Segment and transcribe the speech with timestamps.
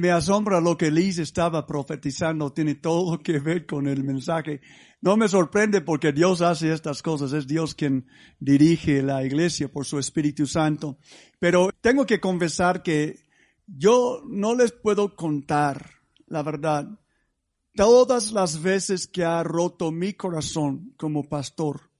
[0.00, 4.60] Me asombra lo que Liz estaba profetizando, tiene todo que ver con el mensaje.
[5.00, 8.06] No me sorprende porque Dios hace estas cosas, es Dios quien
[8.38, 10.98] dirige la iglesia por su Espíritu Santo.
[11.40, 13.26] Pero tengo que confesar que
[13.66, 15.90] yo no les puedo contar
[16.28, 16.88] la verdad.
[17.74, 21.90] Todas las veces que ha roto mi corazón como pastor.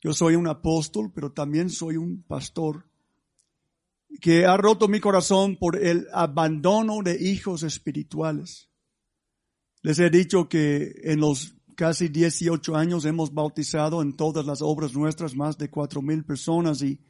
[0.00, 2.86] Yo soy un apóstol, pero también soy un pastor
[4.22, 8.70] que ha roto mi corazón por el abandono de hijos espirituales.
[9.82, 14.94] Les he dicho que en los casi 18 años hemos bautizado en todas las obras
[14.94, 17.00] nuestras más de cuatro mil personas y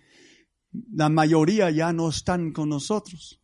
[0.90, 3.42] la mayoría ya no están con nosotros.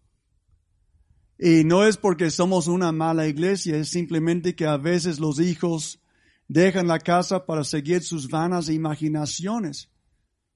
[1.39, 6.03] Y no es porque somos una mala iglesia, es simplemente que a veces los hijos
[6.49, 9.91] dejan la casa para seguir sus vanas imaginaciones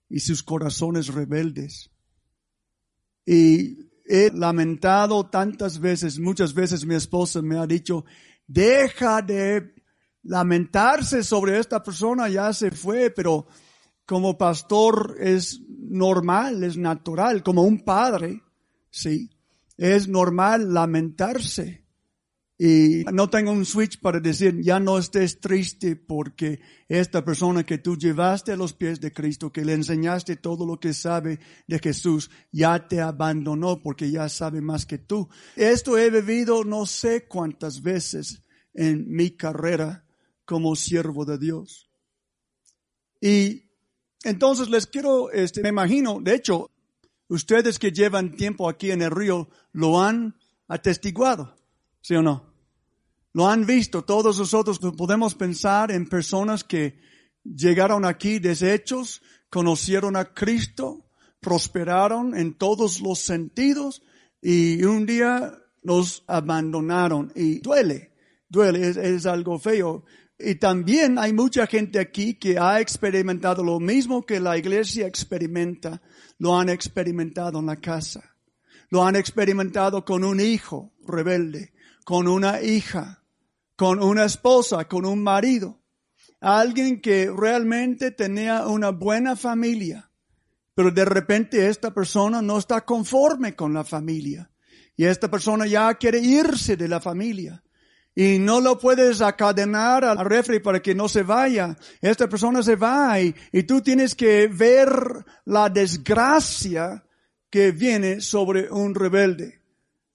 [0.09, 1.92] y sus corazones rebeldes.
[3.25, 8.05] Y he lamentado tantas veces, muchas veces mi esposa me ha dicho,
[8.47, 9.75] deja de
[10.25, 13.47] lamentarse sobre esta persona, ya se fue, pero
[14.07, 18.43] como pastor es normal, es natural, como un padre,
[18.91, 19.31] sí,
[19.77, 21.82] es normal lamentarse.
[22.59, 27.79] Y no tengo un switch para decir, ya no estés triste porque esta persona que
[27.79, 31.79] tú llevaste a los pies de Cristo, que le enseñaste todo lo que sabe de
[31.79, 35.29] Jesús, ya te abandonó porque ya sabe más que tú.
[35.57, 38.43] Esto he vivido no sé cuántas veces
[38.75, 40.05] en mi carrera
[40.45, 41.91] como siervo de Dios.
[43.21, 43.71] Y
[44.25, 46.71] entonces les quiero, este, me imagino, de hecho,
[47.29, 50.37] ustedes que llevan tiempo aquí en el río lo han
[50.69, 51.57] atestiguado,
[52.03, 52.53] ¿sí o no?
[53.33, 54.03] Lo han visto.
[54.03, 57.01] Todos nosotros podemos pensar en personas que
[57.43, 61.07] llegaron aquí deshechos, conocieron a Cristo,
[61.41, 64.03] prosperaron en todos los sentidos
[64.41, 68.13] y un día nos abandonaron y duele,
[68.49, 70.05] duele, es, es, algo feo.
[70.39, 76.03] Y también hay mucha gente aquí que ha experimentado lo mismo que la iglesia experimenta,
[76.39, 78.37] lo han experimentado en la casa,
[78.91, 81.73] lo han experimentado con un hijo rebelde,
[82.05, 83.23] con una hija,
[83.77, 85.81] con una esposa, con un marido,
[86.41, 90.11] alguien que realmente tenía una buena familia,
[90.75, 94.51] pero de repente esta persona no está conforme con la familia
[94.97, 97.63] y esta persona ya quiere irse de la familia.
[98.15, 101.77] Y no lo puedes acadenar al refri para que no se vaya.
[102.03, 103.33] Esta persona se va y,
[103.67, 104.91] tú tienes que ver
[105.47, 107.05] la desgracia
[107.49, 109.63] que viene sobre un rebelde.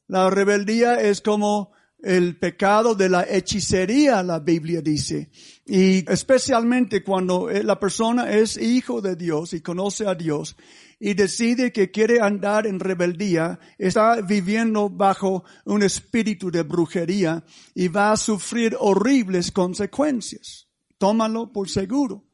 [0.08, 5.30] La rebeldía es como el pecado de la hechicería, la Biblia dice.
[5.66, 10.56] Y especialmente cuando eh, la persona es hijo de Dios y conoce a Dios
[11.00, 17.44] y decide que quiere andar en rebeldía, está viviendo bajo un espíritu de brujería
[17.76, 20.68] y va a sufrir horribles consecuencias.
[20.98, 22.26] Tómalo por seguro.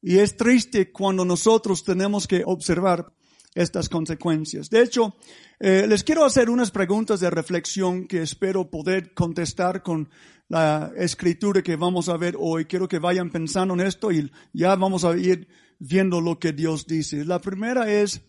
[0.00, 3.12] Y es triste cuando nosotros tenemos que observar
[3.54, 4.68] estas consecuencias.
[4.68, 5.14] De hecho,
[5.60, 10.10] eh, les quiero hacer unas preguntas de reflexión que espero poder contestar con
[10.48, 12.64] la escritura que vamos a ver hoy.
[12.66, 15.48] Quiero que vayan pensando en esto y ya vamos a ir
[15.78, 17.24] viendo lo que Dios dice.
[17.24, 18.22] La primera es,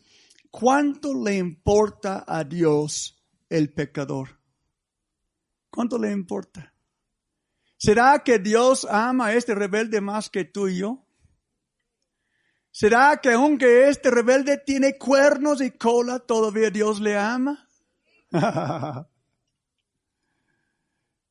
[0.51, 4.39] ¿cuánto le importa a Dios el pecador?
[5.69, 6.73] ¿Cuánto le importa?
[7.77, 11.04] ¿Será que Dios ama a este rebelde más que tú y yo?
[12.75, 17.69] ¿Será que aunque este rebelde tiene cuernos y cola, todavía Dios le ama?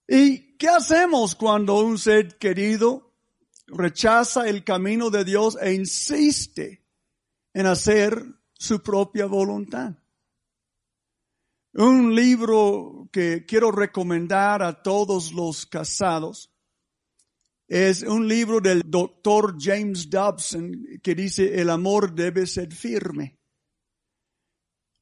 [0.08, 3.12] ¿Y qué hacemos cuando un ser querido
[3.66, 6.82] rechaza el camino de Dios e insiste
[7.52, 8.24] en hacer
[8.54, 9.92] su propia voluntad?
[11.74, 16.53] Un libro que quiero recomendar a todos los casados
[17.74, 23.36] es un libro del doctor James Dobson que dice el amor debe ser firme,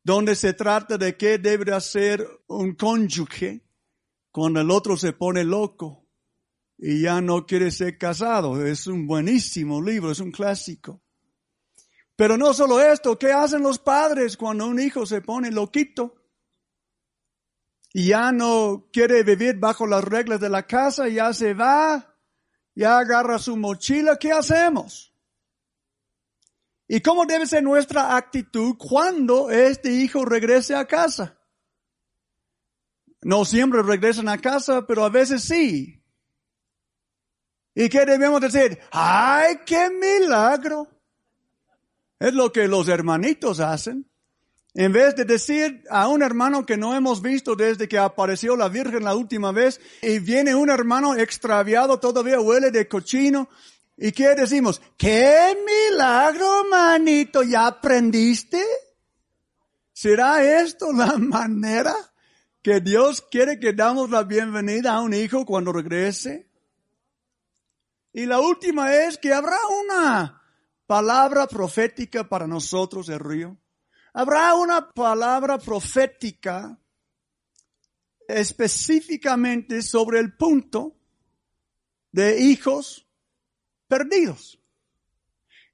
[0.02, 3.62] donde se trata de qué debe hacer un cónyuge
[4.30, 6.08] cuando el otro se pone loco
[6.78, 8.64] y ya no quiere ser casado.
[8.64, 11.02] Es un buenísimo libro, es un clásico.
[12.16, 16.14] Pero no solo esto, ¿qué hacen los padres cuando un hijo se pone loquito?
[17.94, 22.11] y ya no quiere vivir bajo las reglas de la casa, ya se va,
[22.74, 25.14] ya agarra su mochila, ¿qué hacemos?
[26.88, 31.38] ¿Y cómo debe ser nuestra actitud cuando este hijo regrese a casa?
[33.22, 36.02] No siempre regresan a casa, pero a veces sí.
[37.74, 38.78] ¿Y qué debemos decir?
[38.90, 40.88] ¡Ay, qué milagro!
[42.18, 44.11] Es lo que los hermanitos hacen.
[44.74, 48.70] En vez de decir a un hermano que no hemos visto desde que apareció la
[48.70, 53.50] Virgen la última vez y viene un hermano extraviado, todavía huele de cochino.
[53.98, 54.80] ¿Y qué decimos?
[54.96, 55.54] ¡Qué
[55.90, 57.42] milagro, manito!
[57.42, 58.64] ¿Ya aprendiste?
[59.92, 61.94] ¿Será esto la manera
[62.62, 66.48] que Dios quiere que damos la bienvenida a un hijo cuando regrese?
[68.14, 70.42] Y la última es que habrá una
[70.86, 73.58] palabra profética para nosotros, el río.
[74.14, 76.78] Habrá una palabra profética
[78.28, 80.96] específicamente sobre el punto
[82.10, 83.06] de hijos
[83.88, 84.58] perdidos.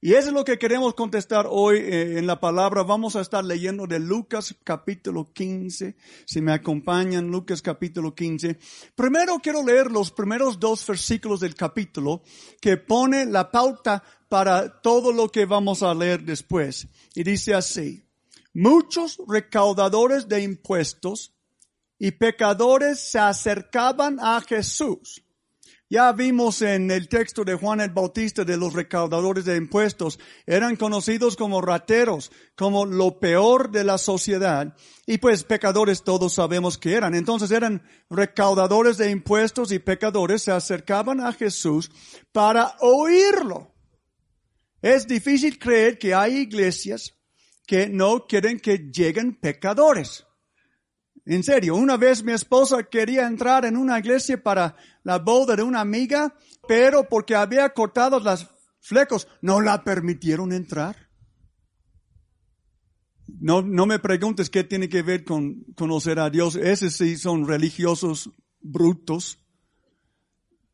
[0.00, 2.84] Y eso es lo que queremos contestar hoy eh, en la palabra.
[2.84, 5.96] Vamos a estar leyendo de Lucas capítulo 15.
[6.24, 8.56] Si me acompañan, Lucas capítulo 15.
[8.94, 12.22] Primero quiero leer los primeros dos versículos del capítulo
[12.60, 16.86] que pone la pauta para todo lo que vamos a leer después.
[17.16, 18.07] Y dice así
[18.58, 21.32] muchos recaudadores de impuestos
[21.96, 25.24] y pecadores se acercaban a Jesús.
[25.88, 30.74] Ya vimos en el texto de Juan el Bautista de los recaudadores de impuestos, eran
[30.74, 34.74] conocidos como rateros, como lo peor de la sociedad.
[35.06, 37.14] Y pues pecadores todos sabemos que eran.
[37.14, 41.92] Entonces eran recaudadores de impuestos y pecadores se acercaban a Jesús
[42.32, 43.72] para oírlo.
[44.82, 47.17] Es difícil creer que hay iglesias
[47.68, 50.26] que no quieren que lleguen pecadores.
[51.26, 55.62] En serio, una vez mi esposa quería entrar en una iglesia para la boda de
[55.62, 56.34] una amiga,
[56.66, 58.48] pero porque había cortado las
[58.80, 61.10] flecos, no la permitieron entrar.
[63.38, 66.56] No, no me preguntes qué tiene que ver con conocer a Dios.
[66.56, 68.30] Esos sí son religiosos
[68.62, 69.44] brutos.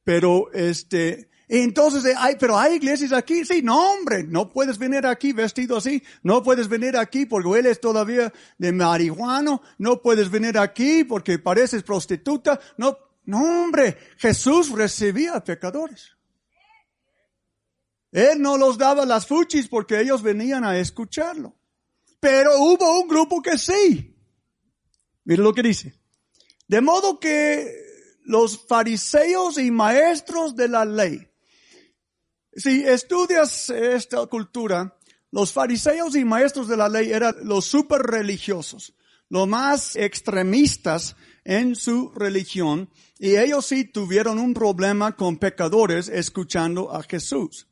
[0.05, 5.33] Pero este, entonces, hay, pero hay iglesias aquí, sí, no hombre, no puedes venir aquí
[5.33, 11.05] vestido así, no puedes venir aquí porque hueles todavía de marihuana, no puedes venir aquí
[11.05, 16.17] porque pareces prostituta, no, no hombre, Jesús recibía pecadores.
[18.11, 21.57] Él no los daba las fuchis porque ellos venían a escucharlo.
[22.21, 24.17] Pero hubo un grupo que sí.
[25.25, 25.95] Mira lo que dice.
[26.69, 27.85] De modo que
[28.25, 31.29] los fariseos y maestros de la ley,
[32.57, 34.97] si estudias esta cultura,
[35.31, 38.95] los fariseos y maestros de la ley eran los super religiosos,
[39.29, 46.95] los más extremistas en su religión, y ellos sí tuvieron un problema con pecadores escuchando
[46.95, 47.67] a Jesús.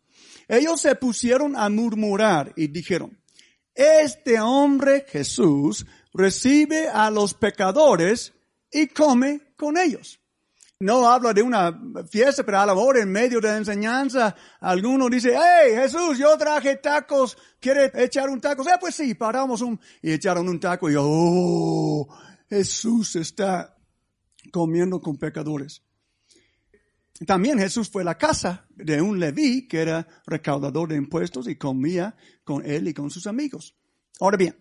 [0.48, 3.18] Ellos se pusieron a murmurar y dijeron,
[3.74, 8.32] este hombre Jesús recibe a los pecadores
[8.70, 10.21] y come con ellos
[10.82, 11.80] no habla de una
[12.10, 16.36] fiesta, pero a lo mejor en medio de la enseñanza, alguno dice, hey Jesús, yo
[16.36, 18.68] traje tacos, ¿quiere echar un taco?
[18.68, 22.08] Eh, pues sí, paramos un, y echaron un taco y oh,
[22.48, 23.76] Jesús está
[24.50, 25.82] comiendo con pecadores.
[27.26, 31.54] También Jesús fue a la casa de un Leví que era recaudador de impuestos y
[31.54, 33.76] comía con él y con sus amigos.
[34.18, 34.56] Ahora bien,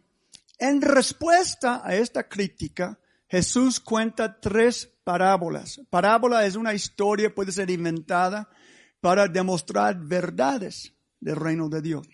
[0.59, 5.81] en respuesta a esta crítica, Jesús cuenta tres parábolas.
[5.89, 8.49] Parábola es una historia, puede ser inventada
[8.99, 12.07] para demostrar verdades del reino de Dios.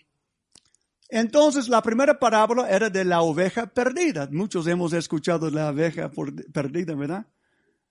[1.10, 4.28] Entonces, la primera parábola era de la oveja perdida.
[4.30, 6.10] Muchos hemos escuchado la oveja
[6.52, 7.26] perdida, ¿verdad?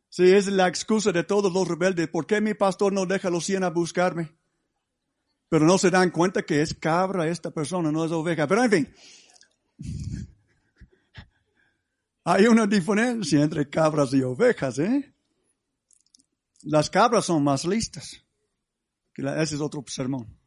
[0.09, 2.07] Sí, es la excusa de todos los rebeldes.
[2.09, 4.31] ¿Por qué mi pastor no deja a los cien a buscarme?
[5.49, 8.47] Pero no se dan cuenta que es cabra esta persona, no es oveja.
[8.47, 8.93] Pero en fin.
[12.29, 15.13] Hay una diferencia entre cabras y ovejas, ¿eh?
[16.63, 18.21] Las cabras son más listas.
[19.15, 20.37] Ese es otro sermón.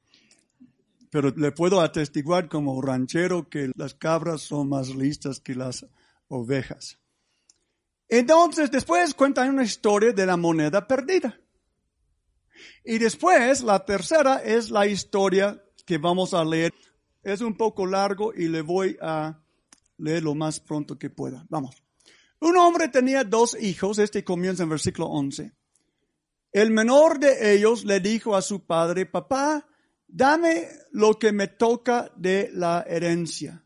[1.10, 5.86] Pero le puedo atestiguar como ranchero que las cabras son más listas que las
[6.28, 6.98] ovejas.
[8.10, 11.40] Entonces, después cuentan una historia de la moneda perdida.
[12.84, 16.74] Y después, la tercera es la historia que vamos a leer.
[17.22, 19.40] Es un poco largo y le voy a
[20.00, 21.46] Lee lo más pronto que pueda.
[21.48, 21.82] Vamos.
[22.40, 25.52] Un hombre tenía dos hijos, este comienza en versículo 11.
[26.52, 29.68] El menor de ellos le dijo a su padre, papá,
[30.08, 33.64] dame lo que me toca de la herencia.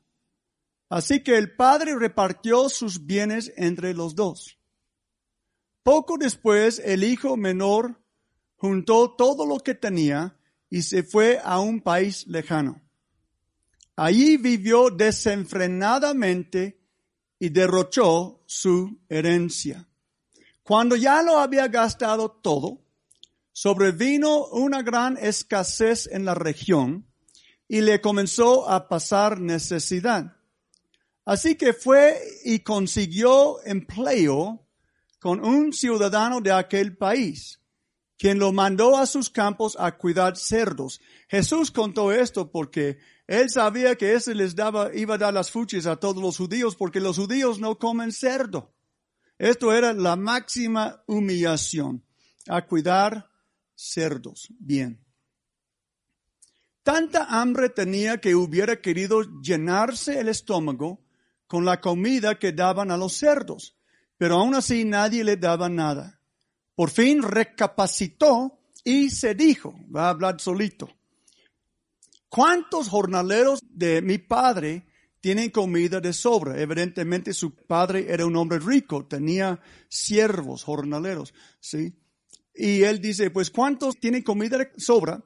[0.90, 4.58] Así que el padre repartió sus bienes entre los dos.
[5.82, 8.02] Poco después el hijo menor
[8.56, 10.38] juntó todo lo que tenía
[10.68, 12.83] y se fue a un país lejano.
[13.96, 16.80] Allí vivió desenfrenadamente
[17.38, 19.88] y derrochó su herencia.
[20.62, 22.80] Cuando ya lo había gastado todo,
[23.52, 27.06] sobrevino una gran escasez en la región
[27.68, 30.36] y le comenzó a pasar necesidad.
[31.24, 34.66] Así que fue y consiguió empleo
[35.20, 37.60] con un ciudadano de aquel país,
[38.18, 41.00] quien lo mandó a sus campos a cuidar cerdos.
[41.28, 45.86] Jesús contó esto porque él sabía que ese les daba, iba a dar las fuchis
[45.86, 48.74] a todos los judíos porque los judíos no comen cerdo.
[49.38, 52.04] Esto era la máxima humillación,
[52.48, 53.30] a cuidar
[53.74, 54.48] cerdos.
[54.58, 55.00] Bien.
[56.82, 61.02] Tanta hambre tenía que hubiera querido llenarse el estómago
[61.46, 63.76] con la comida que daban a los cerdos,
[64.18, 66.20] pero aún así nadie le daba nada.
[66.74, 70.90] Por fin recapacitó y se dijo, va a hablar solito,
[72.34, 74.84] ¿cuántos jornaleros de mi padre
[75.24, 76.60] tienen comida de sobra.
[76.60, 81.96] Evidentemente su padre era un hombre rico, tenía siervos, jornaleros, ¿sí?
[82.54, 85.24] Y él dice, pues ¿cuántos tienen comida de sobra?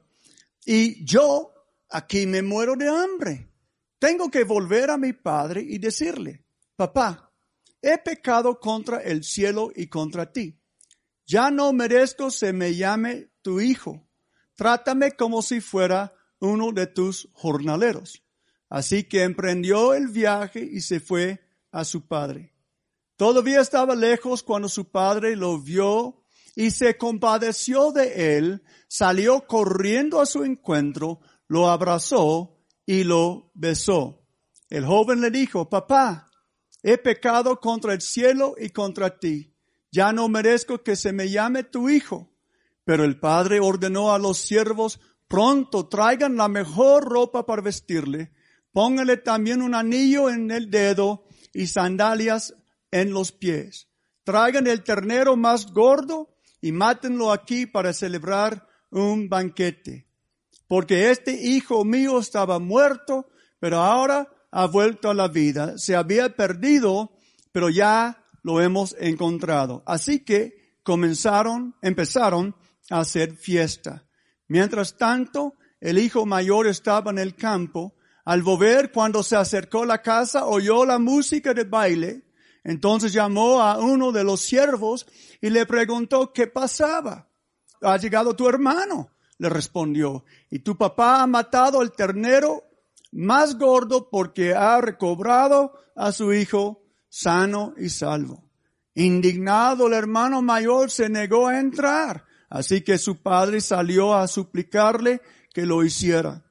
[0.65, 1.53] Y yo
[1.89, 3.51] aquí me muero de hambre.
[3.99, 6.45] Tengo que volver a mi padre y decirle,
[6.77, 7.33] papá,
[7.83, 10.61] he pecado contra el cielo y contra ti.
[11.27, 14.07] Ya no merezco se me llame tu hijo.
[14.55, 18.23] Trátame como si fuera uno de tus jornaleros.
[18.69, 21.41] Así que emprendió el viaje y se fue
[21.73, 22.53] a su padre.
[23.17, 26.23] Todavía estaba lejos cuando su padre lo vio
[26.55, 34.27] y se compadeció de él, salió corriendo a su encuentro, lo abrazó y lo besó.
[34.69, 36.31] El joven le dijo, papá,
[36.83, 39.55] he pecado contra el cielo y contra ti.
[39.91, 42.31] Ya no merezco que se me llame tu hijo.
[42.85, 48.33] Pero el padre ordenó a los siervos, pronto traigan la mejor ropa para vestirle
[48.79, 52.55] Póngale también un anillo en el dedo y sandalias
[52.91, 53.89] en los pies.
[54.25, 60.07] Traigan el ternero más gordo y mátenlo aquí para celebrar un banquete.
[60.67, 63.27] Porque este hijo mío estaba muerto,
[63.59, 65.79] pero ahora ha vuelto a la vida.
[65.79, 67.13] Se había perdido,
[67.53, 69.83] pero ya lo hemos encontrado.
[69.87, 72.55] Así que comenzaron, empezaron
[72.91, 74.05] a hacer fiesta.
[74.49, 79.87] Mientras tanto, el hijo mayor estaba en el campo al volver, cuando se acercó a
[79.87, 82.25] la casa, oyó la música de baile.
[82.63, 85.07] Entonces llamó a uno de los siervos
[85.41, 87.27] y le preguntó qué pasaba.
[87.81, 92.65] Ha llegado tu hermano, le respondió, y tu papá ha matado el ternero
[93.13, 98.45] más gordo porque ha recobrado a su hijo sano y salvo.
[98.95, 105.21] Indignado el hermano mayor se negó a entrar, así que su padre salió a suplicarle
[105.53, 106.45] que lo hiciera.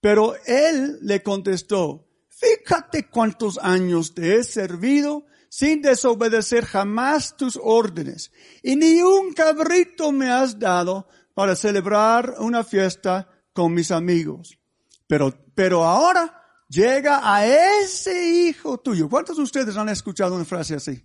[0.00, 8.30] Pero él le contestó, fíjate cuántos años te he servido sin desobedecer jamás tus órdenes,
[8.62, 14.58] y ni un cabrito me has dado para celebrar una fiesta con mis amigos.
[15.06, 19.08] Pero, pero ahora llega a ese hijo tuyo.
[19.08, 21.04] ¿Cuántos de ustedes han escuchado una frase así?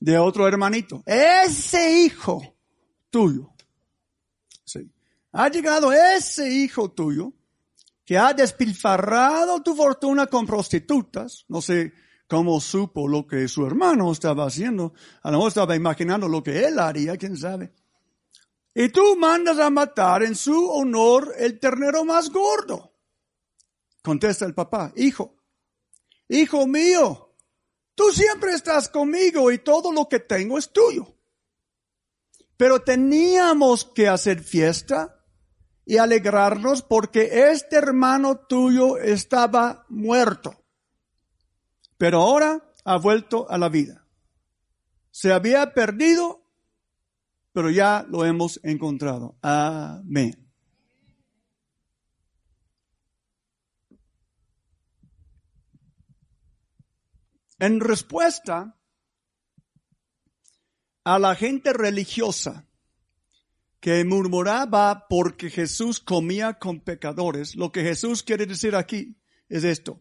[0.00, 1.02] De otro hermanito.
[1.06, 2.51] Ese hijo
[3.12, 3.52] tuyo
[5.32, 7.32] ha llegado ese hijo tuyo
[8.04, 11.44] que ha despilfarrado tu fortuna con prostitutas.
[11.48, 11.92] No sé
[12.26, 14.92] cómo supo lo que su hermano estaba haciendo.
[15.22, 17.72] A lo mejor estaba imaginando lo que él haría, quién sabe.
[18.74, 22.92] Y tú mandas a matar en su honor el ternero más gordo.
[24.02, 25.36] Contesta el papá, hijo,
[26.28, 27.36] hijo mío,
[27.94, 31.14] tú siempre estás conmigo y todo lo que tengo es tuyo.
[32.62, 35.20] Pero teníamos que hacer fiesta
[35.84, 40.64] y alegrarnos porque este hermano tuyo estaba muerto,
[41.98, 44.06] pero ahora ha vuelto a la vida.
[45.10, 46.46] Se había perdido,
[47.52, 49.36] pero ya lo hemos encontrado.
[49.42, 50.48] Amén.
[57.58, 58.78] En respuesta
[61.04, 62.66] a la gente religiosa
[63.80, 69.16] que murmuraba porque Jesús comía con pecadores, lo que Jesús quiere decir aquí
[69.48, 70.00] es esto.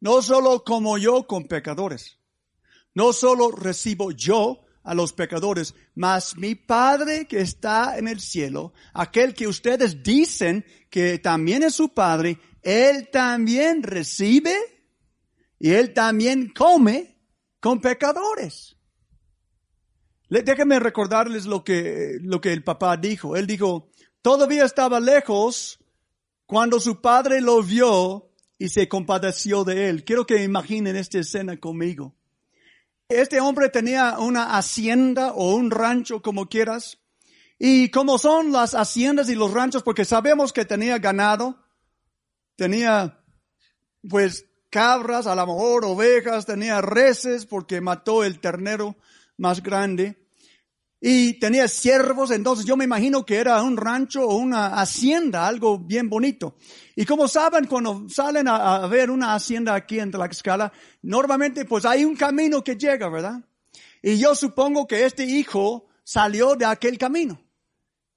[0.00, 2.18] No solo como yo con pecadores,
[2.94, 8.72] no solo recibo yo a los pecadores, mas mi Padre que está en el cielo,
[8.94, 14.56] aquel que ustedes dicen que también es su Padre, Él también recibe
[15.58, 17.16] y Él también come
[17.60, 18.76] con pecadores.
[20.40, 23.36] Déjenme recordarles lo que, lo que el papá dijo.
[23.36, 23.90] Él dijo,
[24.22, 25.78] todavía estaba lejos
[26.46, 30.04] cuando su padre lo vio y se compadeció de él.
[30.04, 32.14] Quiero que imaginen esta escena conmigo.
[33.08, 36.98] Este hombre tenía una hacienda o un rancho, como quieras.
[37.58, 41.58] Y como son las haciendas y los ranchos, porque sabemos que tenía ganado,
[42.56, 43.22] tenía
[44.08, 48.96] pues cabras, a lo mejor ovejas, tenía reses porque mató el ternero
[49.36, 50.21] más grande.
[51.04, 55.76] Y tenía siervos, entonces yo me imagino que era un rancho o una hacienda, algo
[55.76, 56.54] bien bonito.
[56.94, 61.84] Y como saben, cuando salen a, a ver una hacienda aquí en Tlaxcala, normalmente pues
[61.86, 63.42] hay un camino que llega, ¿verdad?
[64.00, 67.42] Y yo supongo que este hijo salió de aquel camino.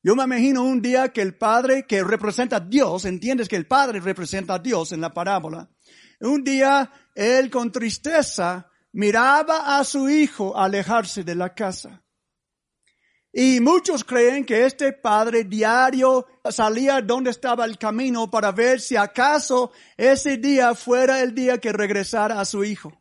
[0.03, 3.65] Yo me imagino un día que el padre que representa a Dios, entiendes que el
[3.65, 5.71] padre representa a Dios en la parábola,
[6.19, 12.04] un día él con tristeza miraba a su hijo alejarse de la casa.
[13.37, 18.95] Y muchos creen que este padre diario salía donde estaba el camino para ver si
[18.95, 22.93] acaso ese día fuera el día que regresara a su hijo.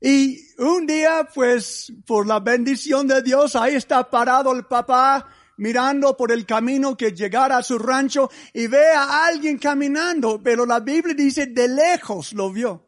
[0.00, 5.28] Y un día, pues, por la bendición de Dios, ahí está parado el papá
[5.58, 10.64] mirando por el camino que llegara a su rancho y ve a alguien caminando, pero
[10.64, 12.87] la Biblia dice de lejos lo vio.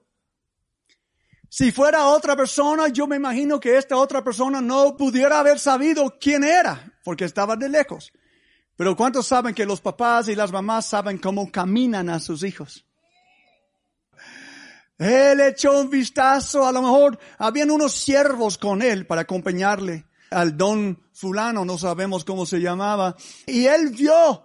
[1.52, 6.16] Si fuera otra persona, yo me imagino que esta otra persona no pudiera haber sabido
[6.20, 8.12] quién era, porque estaba de lejos.
[8.76, 12.86] Pero ¿cuántos saben que los papás y las mamás saben cómo caminan a sus hijos?
[14.96, 20.56] Él echó un vistazo, a lo mejor habían unos siervos con él para acompañarle al
[20.56, 24.44] don fulano, no sabemos cómo se llamaba, y él vio,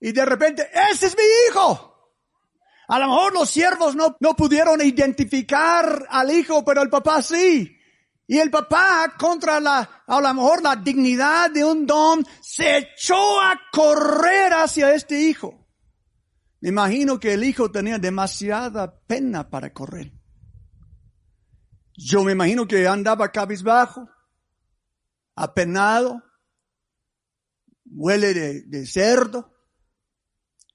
[0.00, 1.91] y de repente, ese es mi hijo.
[2.92, 7.74] A lo mejor los siervos no, no pudieron identificar al hijo, pero el papá sí.
[8.26, 13.40] Y el papá, contra la, a lo mejor la dignidad de un don, se echó
[13.40, 15.66] a correr hacia este hijo.
[16.60, 20.12] Me imagino que el hijo tenía demasiada pena para correr.
[21.96, 24.06] Yo me imagino que andaba cabizbajo,
[25.34, 26.22] apenado,
[27.86, 29.50] huele de, de cerdo,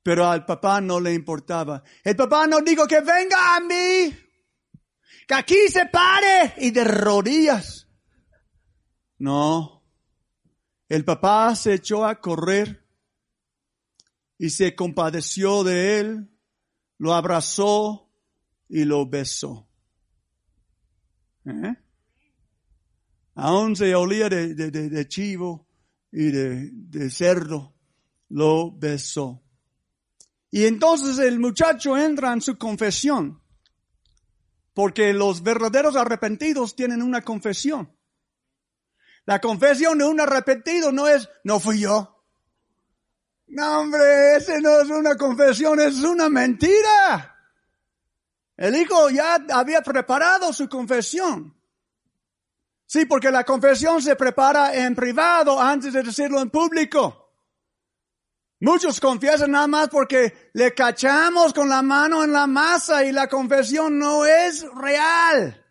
[0.07, 1.83] pero al papá no le importaba.
[2.01, 4.17] El papá no dijo que venga a mí,
[5.27, 7.89] que aquí se pare y de rodillas.
[9.17, 9.83] No,
[10.87, 12.87] el papá se echó a correr
[14.37, 16.31] y se compadeció de él,
[16.99, 18.09] lo abrazó
[18.69, 19.67] y lo besó.
[21.43, 21.75] ¿Eh?
[23.35, 25.67] Aún se olía de, de, de, de chivo
[26.13, 27.75] y de, de cerdo,
[28.29, 29.43] lo besó.
[30.57, 33.43] Y entonces el muchacho entra en su confesión,
[34.73, 37.95] porque los verdaderos arrepentidos tienen una confesión.
[39.25, 42.25] La confesión de un arrepentido no es, no fui yo.
[43.45, 47.37] No, hombre, ese no es una confesión, es una mentira.
[48.55, 51.55] El hijo ya había preparado su confesión.
[52.87, 57.26] Sí, porque la confesión se prepara en privado antes de decirlo en público.
[58.59, 63.27] Muchos confiesan nada más porque le cachamos con la mano en la masa y la
[63.27, 65.63] confesión no es real.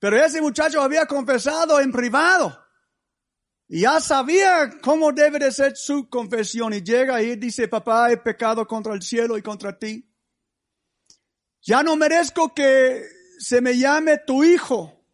[0.00, 2.60] Pero ese muchacho había confesado en privado.
[3.68, 6.72] Y ya sabía cómo debe de ser su confesión.
[6.74, 10.12] Y llega y dice, papá, he pecado contra el cielo y contra ti.
[11.62, 13.04] Ya no merezco que
[13.38, 15.04] se me llame tu hijo.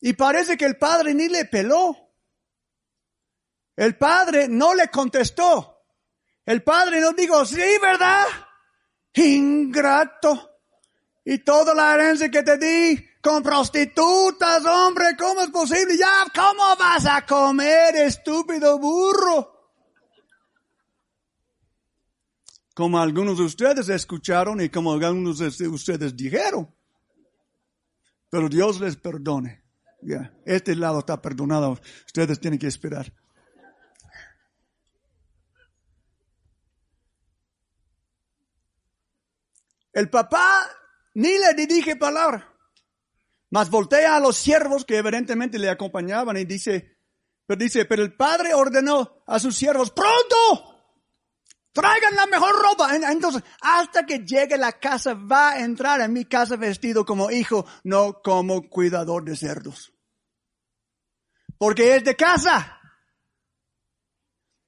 [0.00, 2.09] Y parece que el padre ni le peló.
[3.80, 5.86] El padre no le contestó.
[6.44, 8.26] El padre no dijo, sí, ¿verdad?
[9.14, 10.50] Ingrato.
[11.24, 15.96] Y toda la herencia que te di con prostitutas, hombre, ¿cómo es posible?
[15.96, 19.72] Ya, ¿cómo vas a comer, estúpido burro?
[22.74, 26.70] Como algunos de ustedes escucharon y como algunos de ustedes dijeron.
[28.28, 29.62] Pero Dios les perdone.
[30.02, 31.80] Ya, este lado está perdonado.
[32.04, 33.10] Ustedes tienen que esperar.
[39.92, 40.68] El papá
[41.14, 42.46] ni le dirige palabra.
[43.50, 46.96] Mas voltea a los siervos que evidentemente le acompañaban y dice,
[47.46, 50.70] pero dice, pero el padre ordenó a sus siervos, pronto,
[51.72, 52.94] traigan la mejor ropa.
[52.94, 57.66] Entonces, hasta que llegue la casa, va a entrar en mi casa vestido como hijo,
[57.82, 59.92] no como cuidador de cerdos.
[61.58, 62.79] Porque es de casa.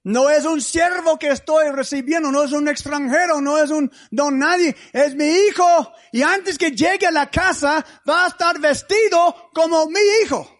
[0.04, 4.38] No es un siervo que estoy recibiendo, no es un extranjero, no es un don
[4.38, 5.92] nadie, es mi hijo.
[6.10, 10.58] Y antes que llegue a la casa va a estar vestido como mi hijo.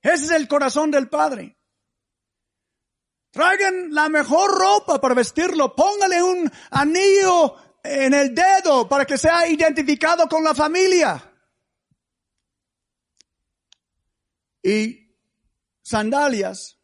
[0.00, 1.58] Ese es el corazón del Padre.
[3.32, 9.46] Traigan la mejor ropa para vestirlo, póngale un anillo en el dedo para que sea
[9.48, 11.32] identificado con la familia.
[14.62, 15.16] Y
[15.82, 16.79] sandalias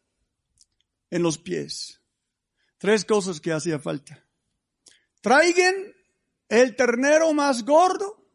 [1.09, 2.01] en los pies.
[2.77, 4.23] Tres cosas que hacía falta.
[5.21, 5.73] Traigan
[6.49, 8.25] el ternero más gordo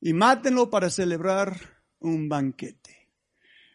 [0.00, 3.08] y mátenlo para celebrar un banquete.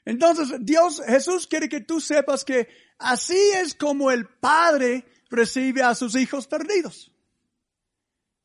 [0.06, 5.96] Entonces, Dios, Jesús quiere que tú sepas que así es como el Padre recibe a
[5.96, 7.13] sus hijos perdidos.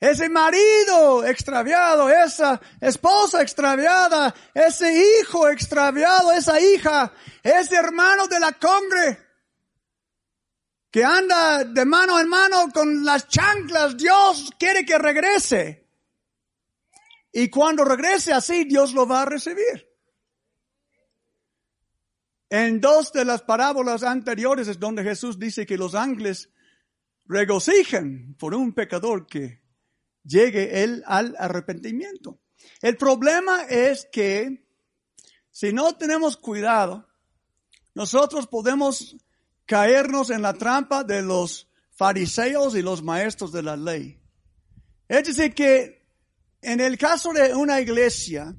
[0.00, 8.52] Ese marido extraviado, esa esposa extraviada, ese hijo extraviado, esa hija, ese hermano de la
[8.52, 9.18] congre
[10.90, 15.86] que anda de mano en mano con las chanclas, Dios quiere que regrese.
[17.32, 19.86] Y cuando regrese así, Dios lo va a recibir.
[22.50, 26.50] En dos de las parábolas anteriores es donde Jesús dice que los ángeles
[27.26, 29.67] regocijan por un pecador que
[30.28, 32.38] llegue él al arrepentimiento.
[32.80, 34.64] El problema es que
[35.50, 37.08] si no tenemos cuidado,
[37.94, 39.16] nosotros podemos
[39.66, 44.20] caernos en la trampa de los fariseos y los maestros de la ley.
[45.08, 46.06] Es decir, que
[46.62, 48.54] en el caso de una iglesia,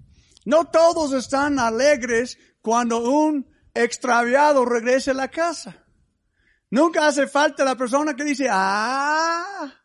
[0.45, 5.85] no todos están alegres cuando un extraviado regrese a la casa.
[6.71, 9.78] Nunca hace falta la persona que dice, ah,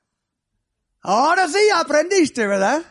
[1.06, 2.82] Ahora sí aprendiste, ¿verdad?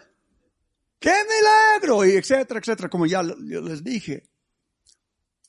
[0.99, 2.06] ¡Qué milagro!
[2.06, 4.30] Y etcétera, etcétera, como ya les dije.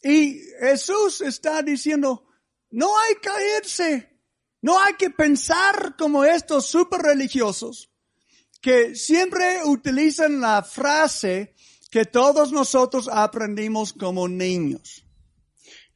[0.03, 2.27] Y Jesús está diciendo,
[2.71, 4.19] no hay que caerse,
[4.63, 7.91] no hay que pensar como estos super religiosos
[8.63, 11.55] que siempre utilizan la frase
[11.91, 15.05] que todos nosotros aprendimos como niños.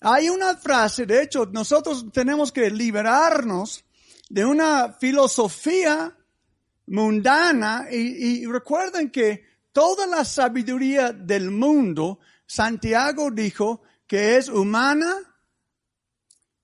[0.01, 3.87] Hay una frase, de hecho, nosotros tenemos que liberarnos
[4.29, 6.15] de una filosofía
[6.89, 15.15] mundana y, recuerden que toda la sabiduría del mundo, Santiago dijo que es humana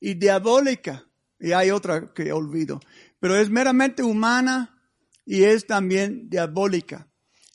[0.00, 1.06] y diabólica.
[1.38, 2.80] Y hay otra que olvido.
[3.20, 4.82] Pero es meramente humana
[5.26, 7.08] y es también diabólica.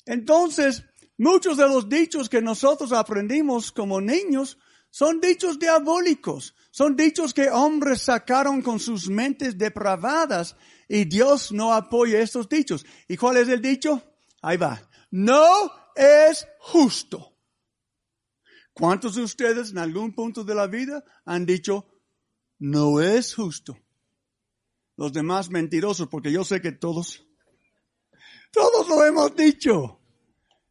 [0.06, 0.84] Entonces,
[1.18, 4.58] muchos de los dichos que nosotros aprendimos como niños
[4.90, 6.56] son dichos diabólicos.
[6.72, 10.56] Son dichos que hombres sacaron con sus mentes depravadas
[10.88, 12.86] y Dios no apoya estos dichos.
[13.08, 14.04] ¿Y cuál es el dicho?
[14.42, 14.82] Ahí va.
[15.12, 17.36] No es justo.
[18.74, 21.86] ¿Cuántos de ustedes en algún punto de la vida han dicho,
[22.60, 23.78] no es justo?
[24.96, 27.26] Los demás mentirosos, porque yo sé que todos,
[28.52, 30.00] todos lo hemos dicho.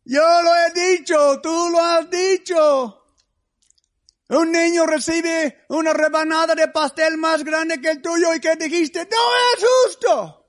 [0.04, 2.97] Yo lo he dicho, tú lo has dicho.
[4.28, 9.08] Un niño recibe una rebanada de pastel más grande que el tuyo y que dijiste,
[9.10, 10.46] no es justo.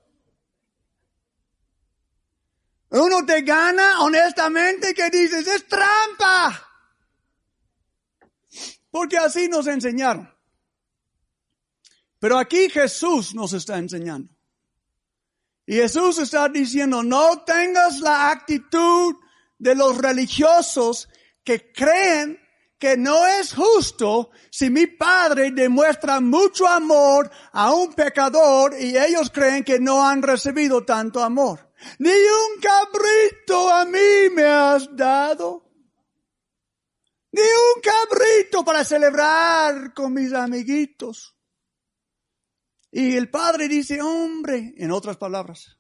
[2.90, 6.68] Uno te gana honestamente que dices, es trampa.
[8.92, 10.30] Porque así nos enseñaron.
[12.20, 14.34] Pero aquí Jesús nos está enseñando.
[15.66, 19.16] Y Jesús está diciendo, no tengas la actitud
[19.58, 21.08] de los religiosos
[21.44, 22.40] que creen
[22.80, 29.30] que no es justo si mi padre demuestra mucho amor a un pecador y ellos
[29.30, 31.72] creen que no han recibido tanto amor.
[32.00, 35.66] Ni un cabrito a mí me has dado.
[37.32, 41.36] Ni un cabrito para celebrar con mis amiguitos.
[42.92, 45.78] Y el padre dice, hombre, en otras palabras,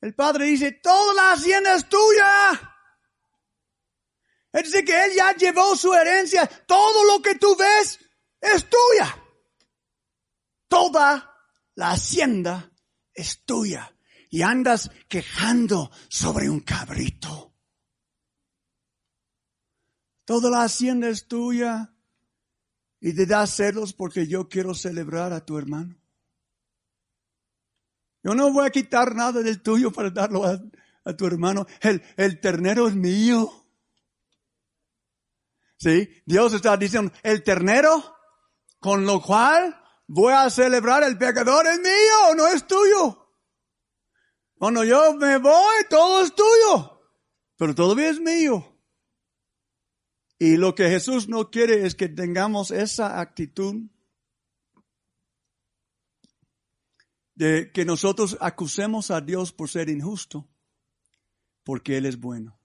[0.00, 2.73] el padre dice, toda la hacienda es tuya.
[4.54, 6.46] Es decir, que Él ya llevó su herencia.
[6.46, 7.98] Todo lo que tú ves
[8.40, 9.20] es tuya.
[10.68, 11.28] Toda
[11.74, 12.70] la hacienda
[13.12, 13.92] es tuya.
[14.30, 17.52] Y andas quejando sobre un cabrito.
[20.24, 21.92] Toda la hacienda es tuya.
[23.00, 26.00] Y te das celos porque yo quiero celebrar a tu hermano.
[28.22, 31.66] Yo no voy a quitar nada del tuyo para darlo a, tu hermano.
[31.80, 33.63] El, el ternero es mío.
[35.84, 36.08] ¿Sí?
[36.24, 38.16] Dios está diciendo, el ternero,
[38.78, 43.28] con lo cual voy a celebrar el pecador es mío, no es tuyo.
[44.54, 47.02] Cuando yo me voy, todo es tuyo,
[47.58, 48.80] pero todavía es mío.
[50.38, 53.82] Y lo que Jesús no quiere es que tengamos esa actitud
[57.34, 60.48] de que nosotros acusemos a Dios por ser injusto,
[61.62, 62.58] porque Él es bueno.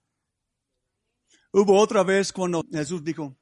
[1.51, 3.35] Hubo otra vez cuando Jesús dijo,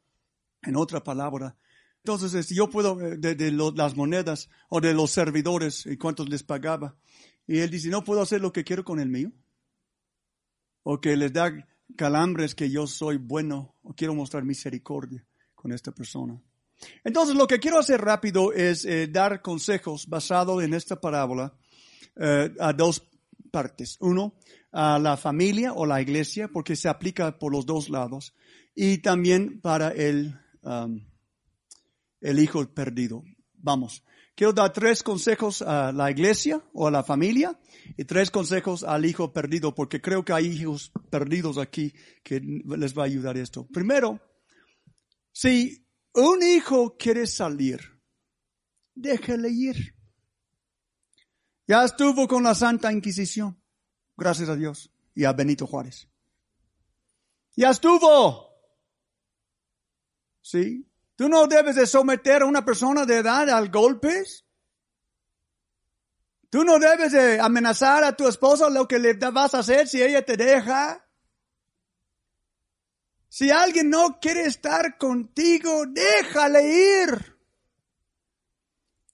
[0.62, 1.56] en otra palabra,
[1.98, 6.44] entonces si yo puedo, eh, de, las monedas o de los servidores y cuántos les
[6.44, 6.96] pagaba,
[7.46, 9.32] y Él dice, no puedo hacer lo que quiero con el mío,
[10.84, 11.52] o que les da
[11.96, 16.42] calambres que yo soy bueno, o quiero mostrar misericordia con esta persona.
[17.04, 21.54] Entonces, lo que quiero hacer rápido es eh, dar consejos basados en esta parábola
[22.16, 23.04] eh, a dos
[23.52, 23.98] partes.
[24.00, 24.36] Uno,
[24.80, 28.36] a la familia o la iglesia, porque se aplica por los dos lados,
[28.76, 31.04] y también para el, um,
[32.22, 33.24] el hijo perdido.
[33.56, 34.04] Vamos,
[34.36, 37.60] quiero dar tres consejos a la iglesia o a la familia
[37.98, 41.92] y tres consejos al hijo perdido, porque creo que hay hijos perdidos aquí
[42.24, 43.68] que les va a ayudar esto.
[43.74, 44.20] Primero,
[45.32, 47.80] si un hijo quiere salir,
[48.94, 49.96] déjele ir.
[51.66, 53.60] Ya estuvo con la Santa Inquisición,
[54.18, 56.08] gracias a Dios, y a Benito Juárez.
[57.56, 58.50] Ya estuvo.
[60.42, 60.88] ¿Sí?
[61.16, 64.46] Tú no debes de someter a una persona de edad al golpes.
[66.50, 70.02] Tú no debes de amenazar a tu esposa lo que le vas a hacer si
[70.02, 71.04] ella te deja.
[73.28, 77.37] Si alguien no quiere estar contigo, déjale ir.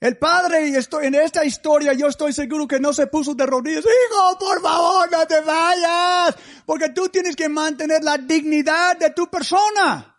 [0.03, 3.85] El padre, estoy, en esta historia yo estoy seguro que no se puso de rodillas,
[3.85, 6.35] hijo, por favor, no te vayas,
[6.65, 10.13] porque tú tienes que mantener la dignidad de tu persona.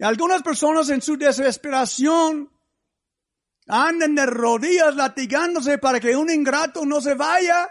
[0.00, 2.50] Algunas personas en su desesperación
[3.68, 7.70] anden de rodillas latigándose para que un ingrato no se vaya.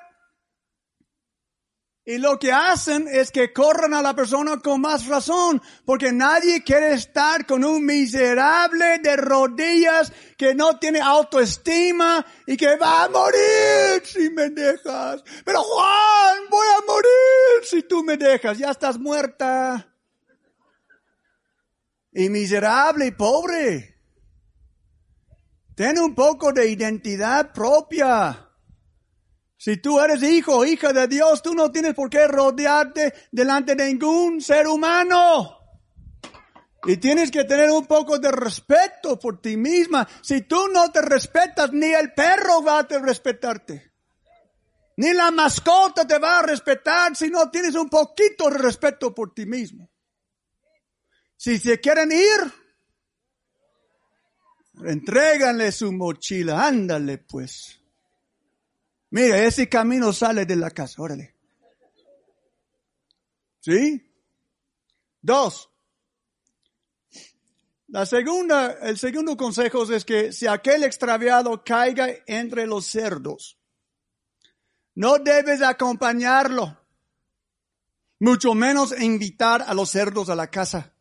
[2.10, 6.64] Y lo que hacen es que corran a la persona con más razón, porque nadie
[6.64, 13.10] quiere estar con un miserable de rodillas que no tiene autoestima y que va a
[13.10, 15.22] morir si me dejas.
[15.44, 19.94] Pero Juan, voy a morir si tú me dejas, ya estás muerta.
[22.14, 23.98] Y miserable y pobre.
[25.76, 28.47] Ten un poco de identidad propia.
[29.58, 33.88] Si tú eres hijo hija de Dios, tú no tienes por qué rodearte delante de
[33.88, 35.58] ningún ser humano.
[36.86, 40.08] Y tienes que tener un poco de respeto por ti misma.
[40.22, 43.94] Si tú no te respetas, ni el perro va a respetarte.
[44.98, 49.34] Ni la mascota te va a respetar si no tienes un poquito de respeto por
[49.34, 49.90] ti mismo.
[51.36, 52.54] Si se quieren ir,
[54.84, 57.80] Entréganle su mochila, ándale pues.
[59.10, 61.34] Mira, ese camino sale de la casa, órale.
[63.62, 64.04] ¿Sí?
[65.22, 65.70] Dos.
[67.88, 73.58] La segunda, el segundo consejo es que si aquel extraviado caiga entre los cerdos,
[74.96, 76.78] no debes acompañarlo,
[78.20, 80.94] mucho menos invitar a los cerdos a la casa.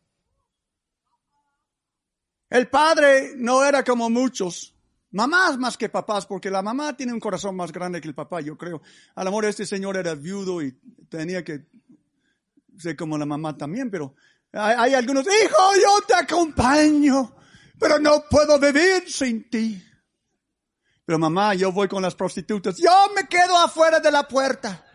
[2.49, 4.76] El padre no era como muchos,
[5.17, 8.39] mamás más que papás, porque la mamá tiene un corazón más grande que el papá,
[8.39, 8.83] yo creo.
[9.15, 11.65] Al amor este señor era viudo y tenía que
[12.77, 14.13] ser como la mamá también, pero
[14.53, 17.35] hay, algunos, hijo, yo te acompaño,
[17.79, 19.83] pero no puedo vivir sin ti.
[21.03, 24.85] Pero mamá, yo voy con las prostitutas, yo me quedo afuera de la puerta.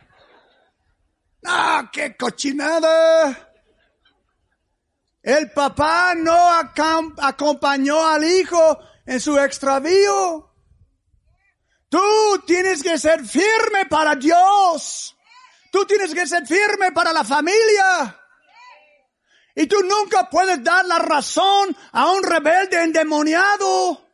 [1.44, 3.50] Ah, qué cochinada.
[5.20, 6.37] El papá no
[7.18, 10.51] acompañó al hijo en su extravío.
[11.88, 15.15] Tú tienes que ser firme para Dios.
[15.71, 18.19] Tú tienes que ser firme para la familia.
[19.55, 24.09] Y tú nunca puedes dar la razón a un rebelde endemoniado.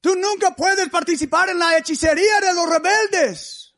[0.00, 3.74] Tú nunca puedes participar en la hechicería de los rebeldes.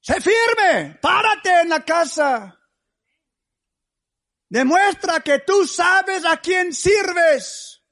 [0.00, 2.57] Sé firme, párate en la casa.
[4.48, 7.82] Demuestra que tú sabes a quién sirves.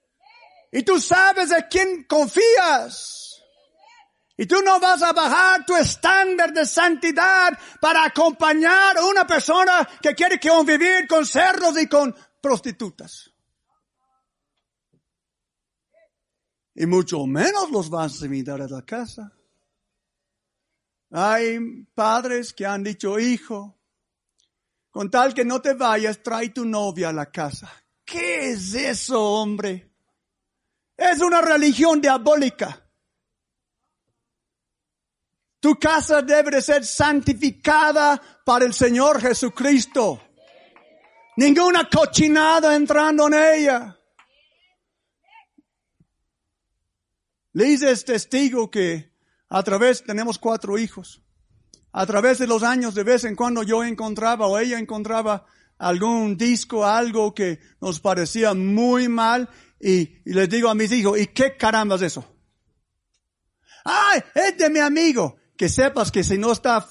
[0.73, 3.43] Y tú sabes de quién confías.
[4.39, 9.89] Y tú no vas a bajar tu estándar de santidad para acompañar a una persona
[10.03, 13.33] que quiere convivir con cerdos y con prostitutas.
[16.75, 19.33] Y mucho menos los vas a invitar a la casa.
[21.11, 21.59] Hay
[21.95, 23.76] padres que han dicho, hijo,
[24.97, 27.71] con tal que no te vayas, trae tu novia a la casa.
[28.03, 29.93] ¿Qué es eso, hombre?
[30.97, 32.83] Es una religión diabólica.
[35.61, 40.19] Tu casa debe de ser santificada para el Señor Jesucristo.
[41.37, 44.01] Ninguna cochinada entrando en ella.
[47.53, 49.13] Liz es testigo que
[49.51, 51.23] a través, tenemos cuatro hijos.
[51.99, 55.47] A través de los años, de vez en cuando yo encontraba o ella encontraba
[55.79, 59.49] algún disco, algo que nos parecía muy mal
[59.81, 62.23] y, les digo a mis hijos, ¿y qué caramba es eso?
[63.83, 64.21] ¡Ay!
[64.35, 65.39] Es de mi amigo.
[65.57, 66.87] Que sepas que si no está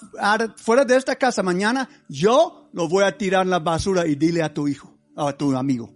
[0.57, 4.41] fuera de esta casa mañana, yo lo voy a tirar en la basura y dile
[4.41, 5.93] a tu hijo, a tu amigo.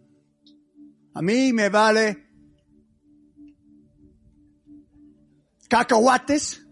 [1.16, 2.30] A mí me vale
[5.68, 6.69] cacahuates.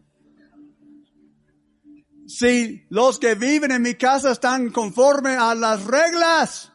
[2.27, 6.71] Si los que viven en mi casa están conforme a las reglas,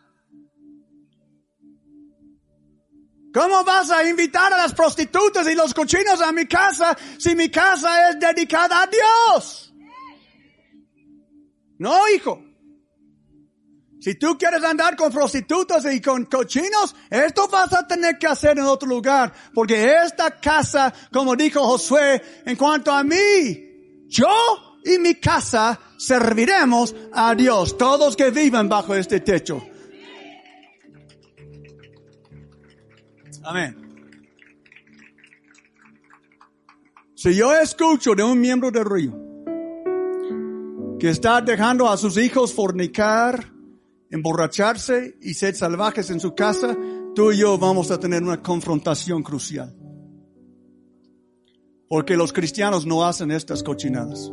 [3.33, 7.49] ¿Cómo vas a invitar a las prostitutas y los cochinos a mi casa si mi
[7.49, 9.73] casa es dedicada a Dios?
[11.79, 12.45] No, hijo.
[14.01, 18.59] Si tú quieres andar con prostitutas y con cochinos, esto vas a tener que hacer
[18.59, 19.33] en otro lugar.
[19.55, 26.95] Porque esta casa, como dijo Josué, en cuanto a mí, yo y mi casa serviremos
[27.13, 27.77] a Dios.
[27.77, 29.63] Todos que vivan bajo este techo.
[33.45, 33.77] Amén.
[37.15, 39.13] Si yo escucho de un miembro del río
[40.99, 43.53] que está dejando a sus hijos fornicar,
[44.11, 46.77] emborracharse y ser salvajes en su casa,
[47.15, 49.75] tú y yo vamos a tener una confrontación crucial.
[51.89, 54.33] Porque los cristianos no hacen estas cochinadas.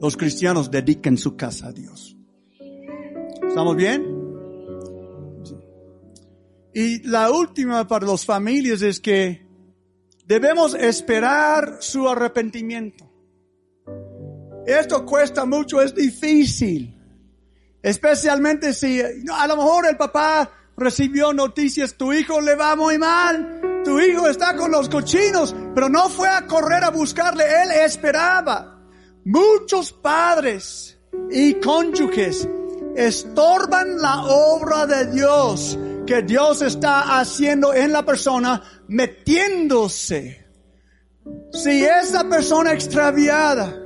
[0.00, 2.16] Los cristianos dedican su casa a Dios.
[3.46, 4.20] ¿Estamos bien?
[6.72, 9.46] Y la última para las familias es que
[10.24, 13.10] debemos esperar su arrepentimiento.
[14.66, 16.96] Esto cuesta mucho, es difícil.
[17.82, 23.82] Especialmente si a lo mejor el papá recibió noticias, tu hijo le va muy mal,
[23.84, 28.79] tu hijo está con los cochinos, pero no fue a correr a buscarle, él esperaba.
[29.24, 30.98] Muchos padres
[31.30, 32.48] y cónyuges
[32.96, 40.44] estorban la obra de Dios que Dios está haciendo en la persona, metiéndose.
[41.52, 43.79] Si esa persona extraviada,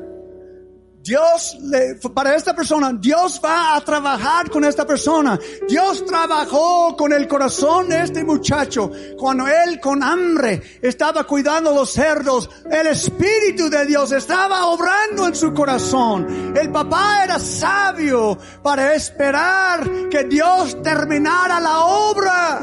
[1.04, 5.38] Dios, le, para esta persona, Dios va a trabajar con esta persona.
[5.68, 11.90] Dios trabajó con el corazón de este muchacho cuando él con hambre estaba cuidando los
[11.90, 12.48] cerdos.
[12.70, 16.54] El Espíritu de Dios estaba obrando en su corazón.
[16.56, 22.60] El papá era sabio para esperar que Dios terminara la obra.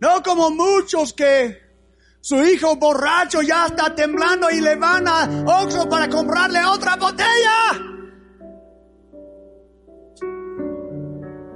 [0.00, 1.67] No como muchos que
[2.20, 7.88] su hijo borracho ya está temblando y le van a Oxxo para comprarle otra botella.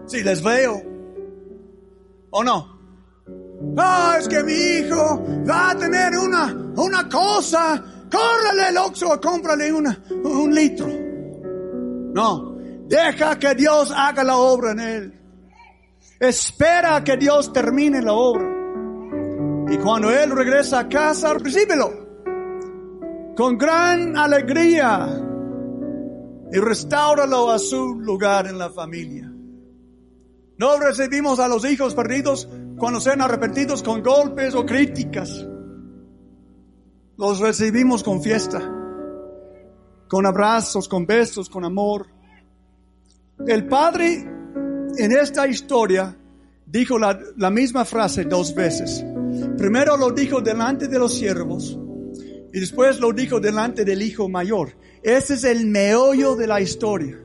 [0.07, 0.83] Si les veo.
[2.31, 2.81] ¿O no?
[3.77, 7.83] Ah, es que mi hijo va a tener una, una cosa.
[8.11, 10.88] Córrele el Oxxo, cómprale una, un litro.
[12.14, 12.53] No.
[12.87, 15.20] Deja que Dios haga la obra en él.
[16.20, 18.51] Espera que Dios termine la obra.
[19.72, 22.02] Y cuando Él regresa a casa, recíbelo
[23.35, 25.08] con gran alegría
[26.52, 29.32] y restáuralo a su lugar en la familia.
[30.58, 35.48] No recibimos a los hijos perdidos cuando sean arrepentidos con golpes o críticas.
[37.16, 38.61] Los recibimos con fiesta,
[40.06, 42.08] con abrazos, con besos, con amor.
[43.46, 44.16] El padre
[44.98, 46.14] en esta historia
[46.66, 49.02] dijo la, la misma frase dos veces.
[49.56, 51.78] Primero lo dijo delante de los siervos
[52.52, 54.76] y después lo dijo delante del hijo mayor.
[55.02, 57.18] Ese es el meollo de la historia.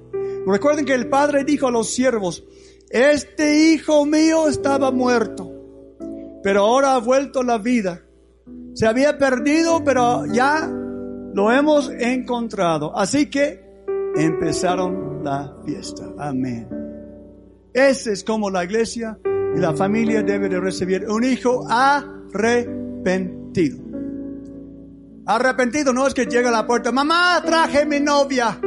[0.45, 2.45] Recuerden que el padre dijo a los siervos,
[2.89, 5.51] este hijo mío estaba muerto,
[6.41, 8.01] pero ahora ha vuelto la vida.
[8.73, 10.71] Se había perdido, pero ya
[11.33, 12.97] lo hemos encontrado.
[12.97, 13.61] Así que
[14.15, 16.05] empezaron la fiesta.
[16.17, 16.69] Amén.
[17.73, 19.19] Ese es como la iglesia
[19.57, 23.79] y la familia debe de recibir un hijo arrepentido.
[25.25, 28.59] Arrepentido no es que llega a la puerta, mamá, traje mi novia.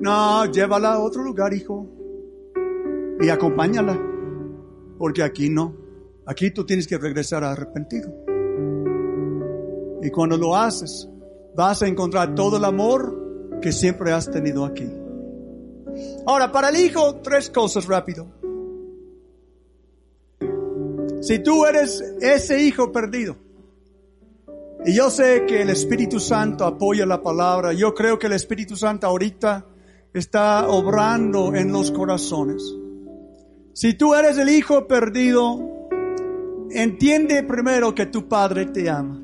[0.00, 1.86] No, llévala a otro lugar, hijo.
[3.20, 3.96] Y acompáñala.
[4.98, 5.76] Porque aquí no.
[6.26, 8.12] Aquí tú tienes que regresar arrepentido.
[10.02, 11.08] Y cuando lo haces,
[11.54, 14.90] vas a encontrar todo el amor que siempre has tenido aquí.
[16.26, 18.26] Ahora, para el hijo, tres cosas rápido.
[21.26, 23.36] Si tú eres ese hijo perdido,
[24.84, 27.72] Y yo sé que el Espíritu Santo apoya la palabra.
[27.72, 29.66] Yo creo que el Espíritu Santo ahorita
[30.14, 32.62] está obrando en los corazones.
[33.72, 35.88] Si tú eres el hijo perdido,
[36.70, 39.20] entiende primero que tu padre te ama.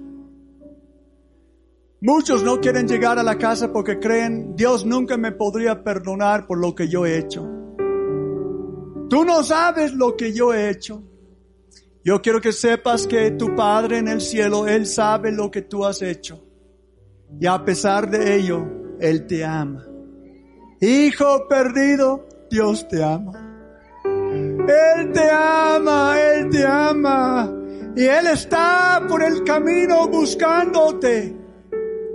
[2.01, 6.59] Muchos no quieren llegar a la casa porque creen, Dios nunca me podría perdonar por
[6.59, 7.49] lo que yo he hecho.
[9.09, 11.05] Tú no sabes lo que yo he hecho.
[12.05, 15.85] Yo quiero que sepas que tu Padre en el cielo, Él sabe lo que tú
[15.85, 16.45] has hecho.
[17.41, 18.67] Y a pesar de ello,
[18.99, 19.87] Él te ama.
[20.81, 23.53] Hijo perdido, Dios te ama.
[24.05, 27.53] Él te ama, Él te ama.
[27.95, 31.37] Y Él está por el camino buscándote.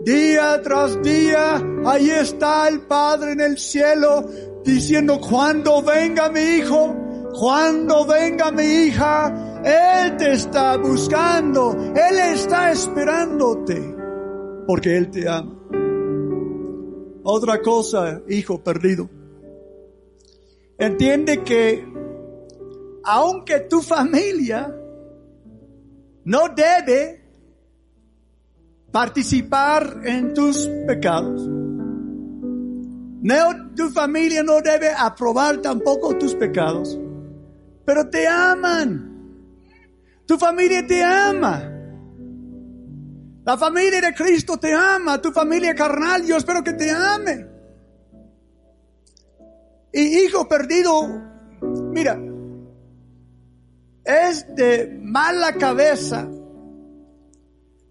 [0.04, 4.26] Día tras día, ahí está el Padre en el cielo
[4.66, 6.94] diciendo, cuando venga mi hijo,
[7.34, 13.96] cuando venga mi hija, Él te está buscando, Él está esperándote,
[14.66, 15.54] porque Él te ama.
[17.24, 19.10] Otra cosa, hijo perdido.
[20.78, 21.86] Entiende que
[23.04, 24.74] aunque tu familia
[26.24, 27.24] no debe
[28.92, 31.46] participar en tus pecados.
[33.22, 36.98] No, tu familia no debe aprobar tampoco tus pecados,
[37.86, 39.17] pero te aman.
[40.28, 41.74] Tu familia te ama.
[43.46, 47.48] La familia de Cristo te ama, tu familia carnal, yo espero que te ame.
[49.94, 51.24] Y hijo perdido,
[51.92, 52.20] mira,
[54.04, 56.28] es de mala cabeza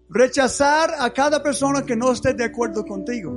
[0.09, 3.31] rechazar a cada persona que no esté de acuerdo contigo.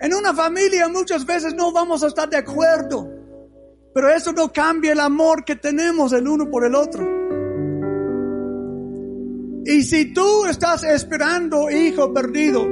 [0.00, 3.10] En una familia muchas veces no vamos a estar de acuerdo,
[3.98, 7.04] pero eso no cambia el amor que tenemos el uno por el otro.
[9.66, 12.64] Y si tú estás esperando, hijo perdido,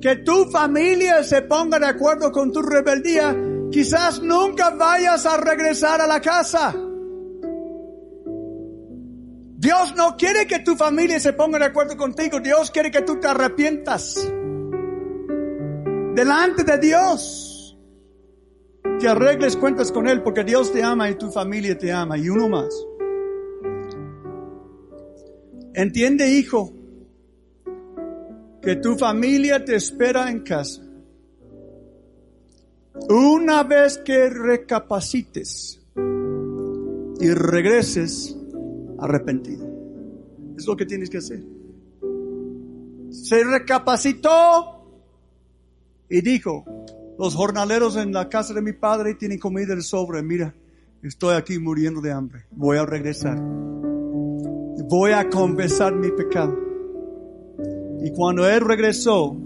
[0.00, 3.36] que tu familia se ponga de acuerdo con tu rebeldía,
[3.72, 6.72] quizás nunca vayas a regresar a la casa.
[9.56, 12.38] Dios no quiere que tu familia se ponga de acuerdo contigo.
[12.38, 14.14] Dios quiere que tú te arrepientas.
[16.14, 17.49] Delante de Dios.
[19.00, 22.18] Que arregles cuentas con Él porque Dios te ama y tu familia te ama.
[22.18, 22.86] Y uno más.
[25.72, 26.72] Entiende, hijo,
[28.60, 30.82] que tu familia te espera en casa.
[33.08, 35.80] Una vez que recapacites
[37.20, 38.36] y regreses
[38.98, 39.66] arrepentido.
[40.56, 41.42] Es lo que tienes que hacer.
[43.10, 44.84] Se recapacitó
[46.08, 46.64] y dijo,
[47.20, 50.22] los jornaleros en la casa de mi padre tienen comida de sobre.
[50.22, 50.54] Mira,
[51.02, 52.46] estoy aquí muriendo de hambre.
[52.50, 53.38] Voy a regresar.
[54.88, 56.56] Voy a confesar mi pecado.
[58.02, 59.36] Y cuando él regresó,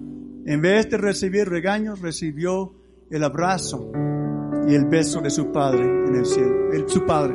[0.47, 2.75] en vez de recibir regaños, recibió
[3.11, 3.91] el abrazo
[4.69, 6.73] y el beso de su padre en el cielo.
[6.73, 7.35] El, su padre.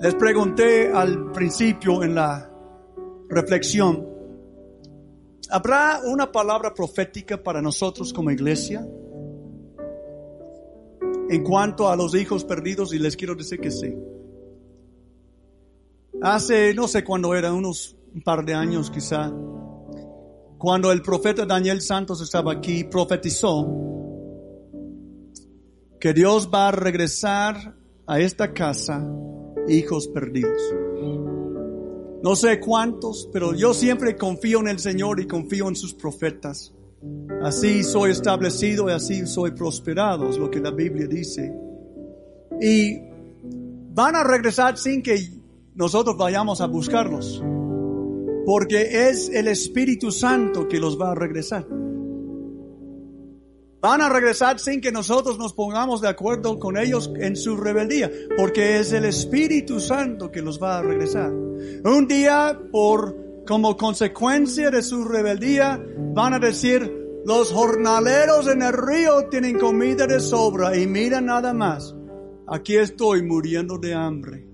[0.00, 2.48] Les pregunté al principio en la
[3.28, 4.06] reflexión,
[5.50, 8.86] ¿habrá una palabra profética para nosotros como iglesia?
[11.28, 13.92] En cuanto a los hijos perdidos, y les quiero decir que sí.
[16.22, 19.32] Hace, no sé cuándo era, unos un par de años quizá,
[20.58, 23.66] cuando el profeta Daniel Santos estaba aquí, profetizó
[25.98, 27.74] que Dios va a regresar
[28.06, 29.04] a esta casa
[29.68, 30.60] hijos perdidos.
[32.22, 36.72] No sé cuántos, pero yo siempre confío en el Señor y confío en sus profetas.
[37.42, 41.54] Así soy establecido y así soy prosperado, es lo que la Biblia dice.
[42.60, 42.98] Y
[43.94, 45.30] van a regresar sin que
[45.76, 47.42] nosotros vayamos a buscarlos,
[48.44, 51.66] porque es el Espíritu Santo que los va a regresar.
[53.80, 58.10] Van a regresar sin que nosotros nos pongamos de acuerdo con ellos en su rebeldía,
[58.36, 61.30] porque es el Espíritu Santo que los va a regresar.
[61.30, 65.80] Un día, por como consecuencia de su rebeldía,
[66.12, 66.92] van a decir,
[67.24, 71.94] los jornaleros en el río tienen comida de sobra y mira nada más,
[72.48, 74.44] aquí estoy muriendo de hambre.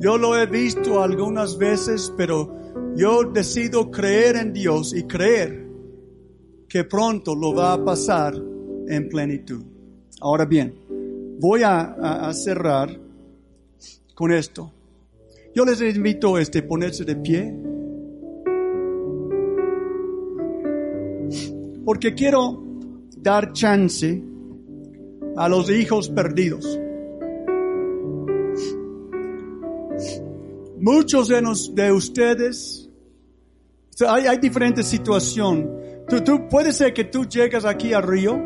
[0.00, 2.52] Yo lo he visto algunas veces, pero
[2.96, 5.65] yo decido creer en Dios y creer
[6.68, 8.34] que pronto lo va a pasar
[8.88, 9.64] en plenitud.
[10.20, 10.74] Ahora bien,
[11.38, 12.90] voy a, cerrar
[14.14, 14.72] con esto.
[15.54, 17.54] Yo les invito a este, ponerse de pie.
[21.84, 22.62] Porque quiero
[23.18, 24.22] dar chance
[25.36, 26.80] a los hijos perdidos.
[30.80, 32.88] Muchos de, nos, de ustedes,
[34.06, 35.85] hay, hay diferentes situaciones.
[36.08, 38.38] Tú, tú, puede ser que tú llegas aquí al río,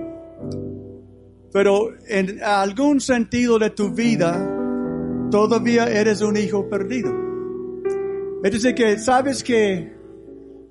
[1.52, 7.12] pero en algún sentido de tu vida todavía eres un hijo perdido.
[8.42, 9.92] Es decir, que sabes que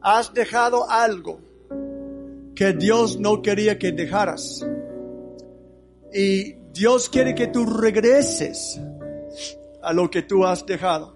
[0.02, 1.40] has dejado algo
[2.56, 4.66] que Dios no quería que dejaras.
[6.14, 8.82] Y Dios quiere que tú regreses
[9.82, 11.16] a lo que tú has dejado.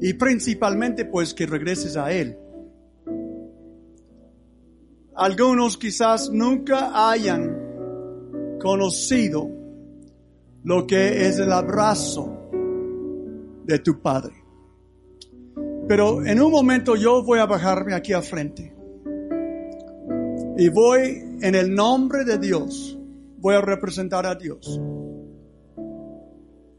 [0.00, 2.36] Y principalmente pues que regreses a Él.
[5.16, 9.48] Algunos quizás nunca hayan conocido
[10.64, 12.48] lo que es el abrazo
[13.64, 14.34] de tu Padre.
[15.86, 18.74] Pero en un momento yo voy a bajarme aquí al frente.
[20.56, 22.98] Y voy en el nombre de Dios,
[23.38, 24.80] voy a representar a Dios.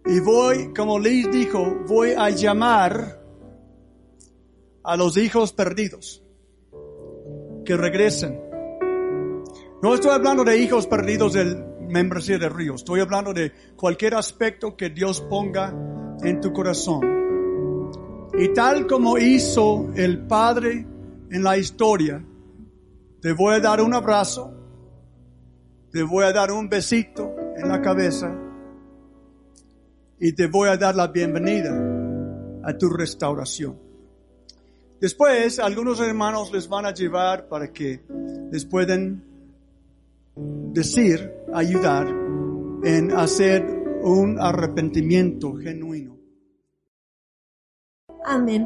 [0.07, 3.21] Y voy, como Liz dijo, voy a llamar
[4.83, 6.24] a los hijos perdidos
[7.65, 8.39] que regresen.
[9.81, 12.75] No estoy hablando de hijos perdidos del membresía de río.
[12.75, 15.73] Estoy hablando de cualquier aspecto que Dios ponga
[16.23, 17.01] en tu corazón.
[18.37, 20.85] Y tal como hizo el Padre
[21.29, 22.23] en la historia,
[23.21, 24.53] te voy a dar un abrazo,
[25.91, 28.35] te voy a dar un besito en la cabeza
[30.19, 31.71] y te voy a dar la bienvenida
[32.63, 33.84] a tu restauración.
[34.99, 38.01] Después, algunos hermanos les van a llevar para que
[38.51, 39.23] les puedan
[40.35, 42.07] decir, ayudar
[42.83, 43.63] en hacer
[44.03, 46.17] un arrepentimiento genuino.
[48.25, 48.65] Amén.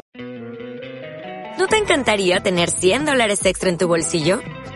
[1.58, 4.40] ¿No te encantaría tener 100 dólares extra en tu bolsillo?